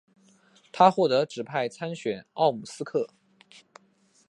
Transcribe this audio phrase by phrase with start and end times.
[0.71, 3.07] 他获得指派参选奥姆斯克。